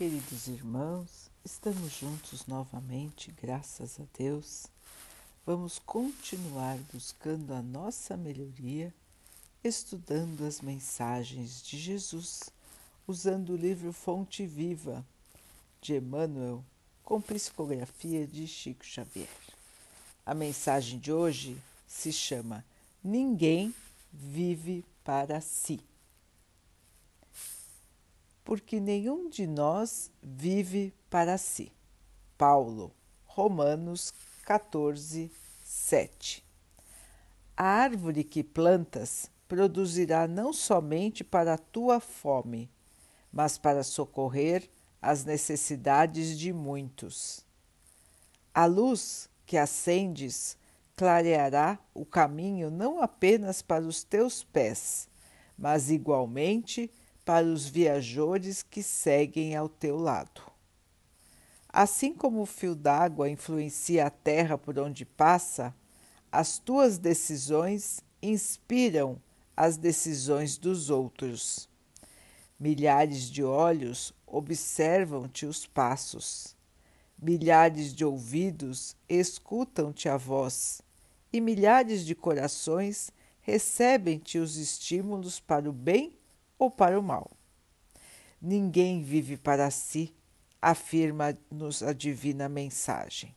Queridos 0.00 0.48
irmãos, 0.48 1.30
estamos 1.44 1.92
juntos 1.92 2.46
novamente, 2.46 3.30
graças 3.32 4.00
a 4.00 4.04
Deus. 4.16 4.66
Vamos 5.44 5.78
continuar 5.78 6.78
buscando 6.90 7.52
a 7.52 7.60
nossa 7.60 8.16
melhoria, 8.16 8.94
estudando 9.62 10.46
as 10.46 10.62
mensagens 10.62 11.62
de 11.62 11.78
Jesus, 11.78 12.48
usando 13.06 13.50
o 13.50 13.56
livro 13.58 13.92
Fonte 13.92 14.46
Viva 14.46 15.04
de 15.82 15.96
Emmanuel, 15.96 16.64
com 17.04 17.20
psicografia 17.20 18.26
de 18.26 18.48
Chico 18.48 18.86
Xavier. 18.86 19.28
A 20.24 20.32
mensagem 20.32 20.98
de 20.98 21.12
hoje 21.12 21.58
se 21.86 22.10
chama 22.10 22.64
Ninguém 23.04 23.74
vive 24.10 24.82
para 25.04 25.42
si 25.42 25.78
porque 28.50 28.80
nenhum 28.80 29.28
de 29.28 29.46
nós 29.46 30.10
vive 30.20 30.92
para 31.08 31.38
si. 31.38 31.70
Paulo, 32.36 32.92
Romanos 33.24 34.12
14, 34.42 35.30
7. 35.62 36.44
A 37.56 37.64
árvore 37.64 38.24
que 38.24 38.42
plantas 38.42 39.30
produzirá 39.46 40.26
não 40.26 40.52
somente 40.52 41.22
para 41.22 41.54
a 41.54 41.58
tua 41.58 42.00
fome, 42.00 42.68
mas 43.32 43.56
para 43.56 43.84
socorrer 43.84 44.68
as 45.00 45.24
necessidades 45.24 46.36
de 46.36 46.52
muitos. 46.52 47.46
A 48.52 48.66
luz 48.66 49.30
que 49.46 49.56
acendes 49.56 50.58
clareará 50.96 51.78
o 51.94 52.04
caminho 52.04 52.68
não 52.68 53.00
apenas 53.00 53.62
para 53.62 53.86
os 53.86 54.02
teus 54.02 54.42
pés, 54.42 55.08
mas 55.56 55.88
igualmente 55.88 56.90
para 57.30 57.46
os 57.46 57.68
viajores 57.68 58.60
que 58.60 58.82
seguem 58.82 59.54
ao 59.54 59.68
teu 59.68 59.96
lado. 59.96 60.42
Assim 61.68 62.12
como 62.12 62.40
o 62.40 62.44
fio 62.44 62.74
d'água 62.74 63.30
influencia 63.30 64.06
a 64.06 64.10
terra 64.10 64.58
por 64.58 64.76
onde 64.80 65.04
passa, 65.04 65.72
as 66.32 66.58
tuas 66.58 66.98
decisões 66.98 68.00
inspiram 68.20 69.16
as 69.56 69.76
decisões 69.76 70.58
dos 70.58 70.90
outros. 70.90 71.68
Milhares 72.58 73.30
de 73.30 73.44
olhos 73.44 74.12
observam-te 74.26 75.46
os 75.46 75.64
passos, 75.64 76.56
milhares 77.16 77.94
de 77.94 78.04
ouvidos 78.04 78.96
escutam-te 79.08 80.08
a 80.08 80.16
voz, 80.16 80.82
e 81.32 81.40
milhares 81.40 82.04
de 82.04 82.16
corações 82.16 83.12
recebem-te 83.40 84.36
os 84.36 84.56
estímulos 84.56 85.38
para 85.38 85.70
o 85.70 85.72
bem 85.72 86.18
ou 86.60 86.70
para 86.70 87.00
o 87.00 87.02
mal. 87.02 87.30
Ninguém 88.40 89.02
vive 89.02 89.38
para 89.38 89.70
si, 89.70 90.14
afirma-nos 90.60 91.82
a 91.82 91.94
divina 91.94 92.48
mensagem. 92.48 93.34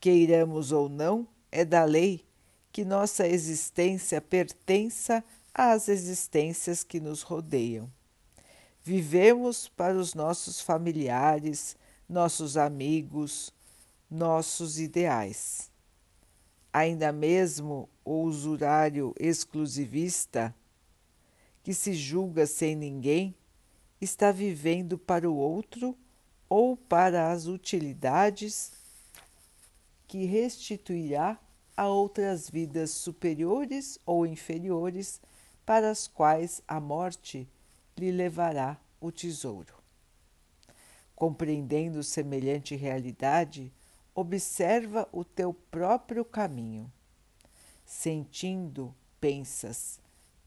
Queiramos 0.00 0.72
ou 0.72 0.88
não, 0.88 1.28
é 1.50 1.64
da 1.64 1.84
lei 1.84 2.24
que 2.72 2.86
nossa 2.86 3.28
existência 3.28 4.18
pertença 4.18 5.22
às 5.54 5.88
existências 5.88 6.82
que 6.82 6.98
nos 6.98 7.20
rodeiam. 7.20 7.92
Vivemos 8.82 9.68
para 9.68 9.96
os 9.96 10.14
nossos 10.14 10.60
familiares, 10.60 11.76
nossos 12.08 12.56
amigos, 12.56 13.52
nossos 14.10 14.80
ideais. 14.80 15.70
Ainda 16.72 17.12
mesmo 17.12 17.88
o 18.02 18.22
usurário 18.22 19.14
exclusivista 19.20 20.54
que 21.62 21.72
se 21.72 21.94
julga 21.94 22.46
sem 22.46 22.74
ninguém 22.74 23.34
está 24.00 24.32
vivendo 24.32 24.98
para 24.98 25.30
o 25.30 25.36
outro 25.36 25.96
ou 26.48 26.76
para 26.76 27.30
as 27.30 27.46
utilidades 27.46 28.72
que 30.08 30.24
restituirá 30.24 31.38
a 31.76 31.88
outras 31.88 32.50
vidas 32.50 32.90
superiores 32.90 33.98
ou 34.04 34.26
inferiores 34.26 35.20
para 35.64 35.90
as 35.90 36.06
quais 36.06 36.60
a 36.66 36.80
morte 36.80 37.48
lhe 37.96 38.10
levará 38.10 38.78
o 39.00 39.10
tesouro. 39.10 39.74
Compreendendo 41.14 42.02
semelhante 42.02 42.74
realidade, 42.74 43.72
observa 44.14 45.08
o 45.12 45.24
teu 45.24 45.54
próprio 45.54 46.24
caminho. 46.24 46.92
Sentindo, 47.86 48.94
pensas, 49.20 50.01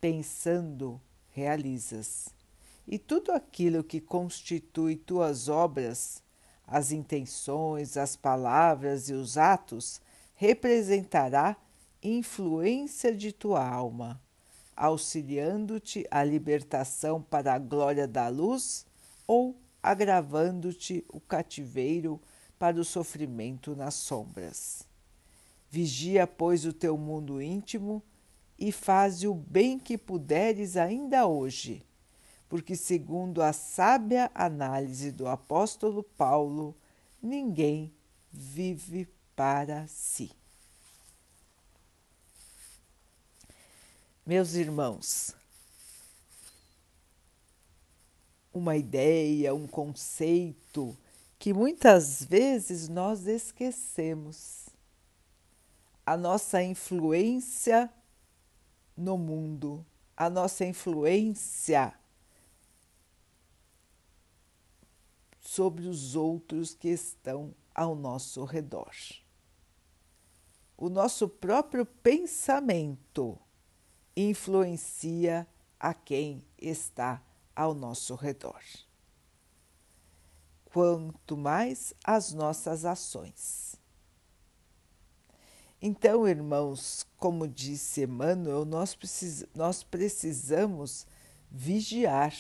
pensando, 0.06 1.02
realizas. 1.32 2.30
E 2.88 3.00
tudo 3.00 3.32
aquilo 3.32 3.84
que 3.84 4.00
constitui 4.00 4.96
tuas 4.96 5.50
obras, 5.50 6.22
as 6.68 6.92
intenções, 6.92 7.98
as 7.98 8.16
palavras 8.16 9.10
e 9.10 9.14
os 9.14 9.36
atos, 9.36 10.00
representará 10.36 11.58
influência 12.04 13.16
de 13.16 13.32
tua 13.32 13.68
alma, 13.68 14.22
auxiliando-te 14.76 16.06
à 16.12 16.24
libertação 16.24 17.20
para 17.20 17.56
a 17.56 17.58
glória 17.58 18.08
da 18.08 18.28
luz 18.28 18.86
ou 19.26 19.60
agravando-te 19.82 21.04
o 21.10 21.20
cativeiro 21.20 22.22
para 22.60 22.80
o 22.80 22.86
sofrimento 22.86 23.76
nas 23.76 23.96
sombras. 23.96 24.88
Vigia, 25.68 26.28
pois, 26.28 26.64
o 26.64 26.72
teu 26.72 26.96
mundo 26.96 27.42
íntimo 27.42 28.04
e 28.58 28.72
faze 28.72 29.28
o 29.28 29.34
bem 29.34 29.78
que 29.78 29.98
puderes 29.98 30.78
ainda 30.78 31.26
hoje, 31.28 31.86
porque, 32.48 32.76
segundo 32.76 33.42
a 33.42 33.52
sábia 33.52 34.32
análise 34.34 35.12
do 35.12 35.28
apóstolo 35.28 36.04
Paulo, 36.04 36.76
ninguém 37.22 37.94
vive 38.32 39.08
para 39.36 39.86
si. 39.88 40.32
Meus 44.26 44.54
irmãos, 44.56 45.36
uma 48.54 48.78
ideia, 48.78 49.54
um 49.54 49.68
conceito 49.68 50.98
que 51.38 51.54
muitas 51.54 52.24
vezes 52.24 52.88
nós 52.88 53.28
esquecemos. 53.28 54.66
A 56.06 56.16
nossa 56.16 56.64
influência 56.64 57.92
no 58.96 59.18
mundo, 59.18 59.86
a 60.16 60.30
nossa 60.30 60.66
influência 60.66 61.94
sobre 65.40 65.88
os 65.88 66.16
outros 66.16 66.74
que 66.74 66.90
estão 66.90 67.54
ao 67.74 67.96
nosso 67.96 68.44
redor. 68.44 68.94
O 70.78 70.90
nosso 70.90 71.30
próprio 71.30 71.86
pensamento 71.86 73.40
influencia 74.16 75.48
a 75.80 75.94
quem 75.94 76.46
está 76.58 77.22
ao 77.56 77.74
nosso 77.74 78.16
redor. 78.16 78.62
Quanto 80.66 81.38
mais 81.38 81.94
as 82.04 82.34
nossas 82.34 82.84
ações. 82.84 83.76
Então, 85.88 86.28
irmãos, 86.28 87.06
como 87.16 87.48
disse 87.48 88.02
Emmanuel, 88.02 88.66
nós, 88.66 88.96
precis 88.96 89.46
nós 89.54 89.84
precisamos 89.84 91.06
vigiar 91.52 92.36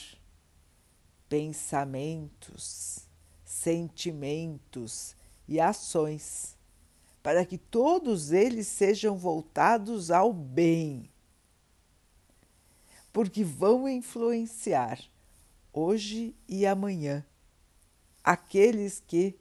pensamentos, 1.30 3.08
sentimentos 3.44 5.16
e 5.48 5.60
ações, 5.60 6.58
para 7.22 7.46
que 7.46 7.56
todos 7.56 8.32
eles 8.32 8.66
sejam 8.66 9.16
voltados 9.16 10.10
ao 10.10 10.34
bem, 10.34 11.08
porque 13.14 13.44
vão 13.44 13.88
influenciar 13.88 15.00
hoje 15.72 16.36
e 16.48 16.66
amanhã 16.66 17.24
aqueles 18.24 19.04
que 19.06 19.38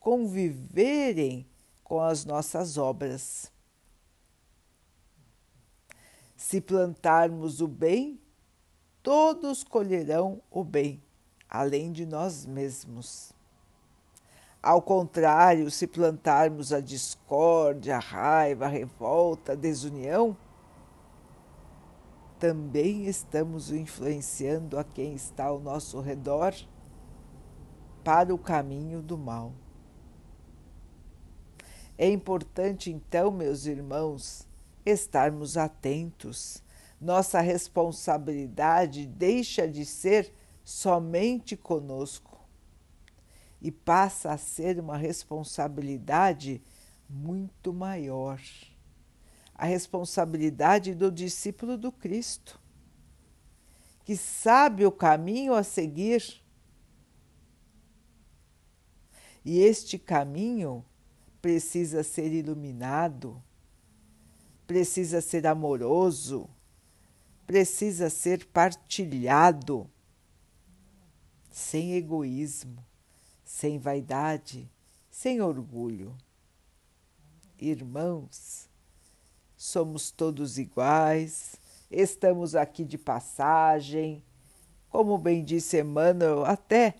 conviverem 0.00 1.46
com 1.88 2.00
as 2.00 2.24
nossas 2.26 2.76
obras. 2.76 3.50
Se 6.36 6.60
plantarmos 6.60 7.60
o 7.60 7.66
bem, 7.66 8.20
todos 9.02 9.64
colherão 9.64 10.40
o 10.50 10.62
bem, 10.62 11.02
além 11.48 11.90
de 11.90 12.04
nós 12.04 12.44
mesmos. 12.44 13.32
Ao 14.62 14.82
contrário, 14.82 15.70
se 15.70 15.86
plantarmos 15.86 16.72
a 16.72 16.80
discórdia, 16.80 17.96
a 17.96 18.00
raiva, 18.00 18.66
a 18.66 18.68
revolta, 18.68 19.52
a 19.52 19.56
desunião, 19.56 20.36
também 22.38 23.06
estamos 23.06 23.72
influenciando 23.72 24.78
a 24.78 24.84
quem 24.84 25.14
está 25.14 25.46
ao 25.46 25.58
nosso 25.58 26.00
redor 26.00 26.54
para 28.04 28.32
o 28.32 28.38
caminho 28.38 29.02
do 29.02 29.16
mal. 29.16 29.52
É 31.98 32.08
importante, 32.08 32.90
então, 32.92 33.30
meus 33.32 33.66
irmãos, 33.66 34.46
estarmos 34.86 35.56
atentos. 35.56 36.62
Nossa 37.00 37.40
responsabilidade 37.40 39.04
deixa 39.04 39.66
de 39.68 39.84
ser 39.84 40.32
somente 40.64 41.56
conosco. 41.56 42.38
e 43.60 43.70
passa 43.70 44.32
a 44.32 44.38
ser 44.38 44.78
uma 44.78 44.96
responsabilidade 44.96 46.62
muito 47.08 47.72
maior. 47.72 48.40
A 49.54 49.66
responsabilidade 49.66 50.94
do 50.94 51.10
discípulo 51.10 51.76
do 51.76 51.90
Cristo, 51.90 52.60
que 54.04 54.16
sabe 54.16 54.86
o 54.86 54.92
caminho 54.92 55.54
a 55.54 55.62
seguir. 55.64 56.40
E 59.44 59.58
este 59.58 59.98
caminho 59.98 60.84
precisa 61.40 62.02
ser 62.02 62.32
iluminado, 62.32 63.42
precisa 64.66 65.20
ser 65.20 65.46
amoroso, 65.46 66.48
precisa 67.46 68.10
ser 68.10 68.44
partilhado, 68.46 69.88
sem 71.50 71.94
egoísmo, 71.94 72.84
sem 73.44 73.78
vaidade, 73.78 74.70
sem 75.10 75.40
orgulho. 75.40 76.14
Irmãos, 77.58 78.68
somos 79.56 80.10
todos 80.10 80.58
iguais, 80.58 81.56
estamos 81.90 82.54
aqui 82.54 82.84
de 82.84 82.98
passagem, 82.98 84.22
como 84.88 85.18
bem 85.18 85.44
disse 85.44 85.80
Emmanuel, 85.80 86.44
até 86.44 86.94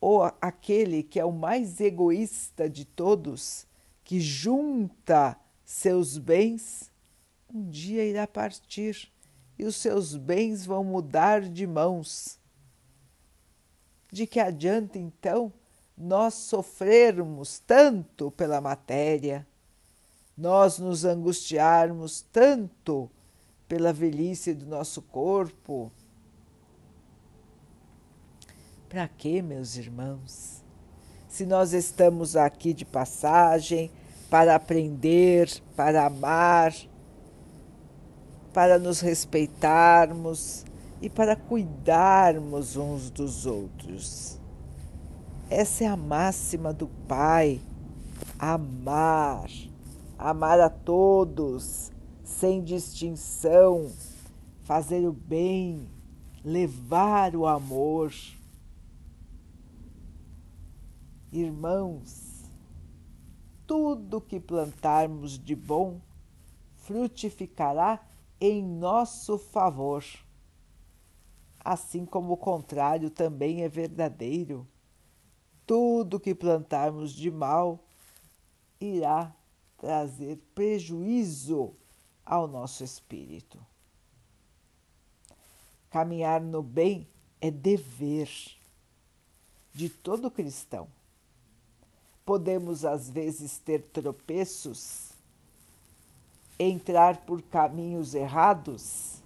ou 0.00 0.22
aquele 0.40 1.02
que 1.02 1.18
é 1.18 1.24
o 1.24 1.32
mais 1.32 1.80
egoísta 1.80 2.68
de 2.68 2.84
todos, 2.84 3.66
que 4.04 4.20
junta 4.20 5.36
seus 5.64 6.16
bens, 6.16 6.90
um 7.52 7.68
dia 7.68 8.04
irá 8.04 8.26
partir 8.26 9.10
e 9.58 9.64
os 9.64 9.76
seus 9.76 10.16
bens 10.16 10.64
vão 10.64 10.84
mudar 10.84 11.42
de 11.42 11.66
mãos. 11.66 12.38
De 14.10 14.26
que 14.26 14.40
adianta 14.40 14.98
então 14.98 15.52
nós 15.96 16.34
sofrermos 16.34 17.58
tanto 17.58 18.30
pela 18.30 18.60
matéria, 18.60 19.46
nós 20.36 20.78
nos 20.78 21.04
angustiarmos 21.04 22.22
tanto 22.32 23.10
pela 23.66 23.92
velhice 23.92 24.54
do 24.54 24.64
nosso 24.64 25.02
corpo? 25.02 25.92
Para 28.88 29.06
que, 29.06 29.42
meus 29.42 29.76
irmãos? 29.76 30.64
Se 31.28 31.44
nós 31.44 31.74
estamos 31.74 32.36
aqui 32.36 32.72
de 32.72 32.86
passagem 32.86 33.90
para 34.30 34.54
aprender, 34.54 35.50
para 35.76 36.06
amar, 36.06 36.74
para 38.50 38.78
nos 38.78 39.00
respeitarmos 39.00 40.64
e 41.02 41.10
para 41.10 41.36
cuidarmos 41.36 42.76
uns 42.76 43.10
dos 43.10 43.44
outros. 43.44 44.38
Essa 45.50 45.84
é 45.84 45.86
a 45.86 45.96
máxima 45.96 46.72
do 46.72 46.88
Pai: 47.06 47.60
amar, 48.38 49.50
amar 50.18 50.58
a 50.60 50.70
todos, 50.70 51.92
sem 52.24 52.64
distinção, 52.64 53.92
fazer 54.62 55.06
o 55.06 55.12
bem, 55.12 55.90
levar 56.42 57.36
o 57.36 57.46
amor. 57.46 58.12
Irmãos, 61.30 62.42
tudo 63.66 64.18
que 64.18 64.40
plantarmos 64.40 65.38
de 65.38 65.54
bom 65.54 66.00
frutificará 66.74 68.02
em 68.40 68.64
nosso 68.64 69.36
favor. 69.36 70.02
Assim 71.60 72.06
como 72.06 72.32
o 72.32 72.36
contrário 72.36 73.10
também 73.10 73.62
é 73.62 73.68
verdadeiro. 73.68 74.66
Tudo 75.66 76.18
que 76.18 76.34
plantarmos 76.34 77.12
de 77.12 77.30
mal 77.30 77.78
irá 78.80 79.34
trazer 79.76 80.38
prejuízo 80.54 81.74
ao 82.24 82.48
nosso 82.48 82.82
espírito. 82.82 83.60
Caminhar 85.90 86.40
no 86.40 86.62
bem 86.62 87.06
é 87.38 87.50
dever 87.50 88.30
de 89.74 89.90
todo 89.90 90.30
cristão. 90.30 90.88
Podemos 92.28 92.84
às 92.84 93.08
vezes 93.08 93.56
ter 93.56 93.80
tropeços 93.84 95.14
entrar 96.58 97.24
por 97.24 97.40
caminhos 97.40 98.12
errados, 98.12 99.22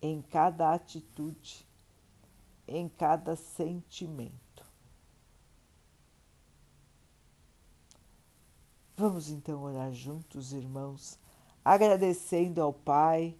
em 0.00 0.22
cada 0.22 0.72
atitude, 0.72 1.66
em 2.68 2.88
cada 2.88 3.34
sentimento. 3.34 4.64
Vamos 8.96 9.28
então 9.28 9.64
orar 9.64 9.92
juntos, 9.92 10.52
irmãos, 10.52 11.18
agradecendo 11.66 12.62
ao 12.62 12.72
Pai 12.72 13.36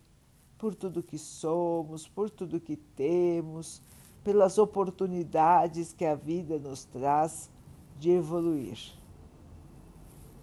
por 0.59 0.75
tudo 0.75 1.01
que 1.01 1.17
somos, 1.17 2.09
por 2.09 2.29
tudo 2.29 2.59
que 2.59 2.75
temos 2.77 3.81
pelas 4.25 4.59
oportunidades 4.59 5.93
que 5.93 6.05
a 6.05 6.17
vida 6.17 6.59
nos 6.59 6.85
traz 6.85 7.49
de 8.01 8.11
evoluir. 8.11 8.77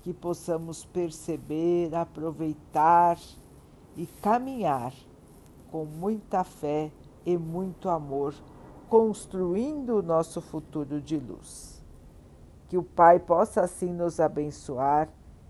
Que 0.01 0.13
possamos 0.13 0.85
perceber, 0.85 1.93
aproveitar 1.93 3.19
e 3.97 4.05
caminhar 4.21 4.93
com 5.69 5.83
muita 5.83 6.45
fé 6.45 6.89
e 7.25 7.37
muito 7.37 7.89
amor, 7.89 8.33
construindo 8.87 9.97
o 9.97 10.01
nosso 10.01 10.39
futuro 10.39 11.01
de 11.01 11.17
luz. 11.17 11.83
Que 12.69 12.77
o 12.77 12.83
Pai 12.83 13.19
possa 13.19 13.59
assim 13.59 13.91
nos 13.91 14.21
abençoar 14.21 15.09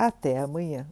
Até 0.00 0.38
amanhã. 0.38 0.88